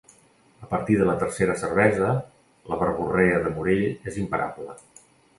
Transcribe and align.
A 0.67 0.67
partir 0.69 0.93
de 1.01 1.07
la 1.09 1.15
tercera 1.23 1.57
cervesa 1.63 2.07
la 2.73 2.79
verborrea 2.79 3.43
del 3.43 3.53
Morell 3.59 3.83
és 4.13 4.17
imparable. 4.23 4.75